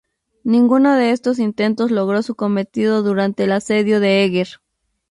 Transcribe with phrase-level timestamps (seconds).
[0.43, 4.47] Ninguno de estos intentos logró su cometido durante el asedio de Eger.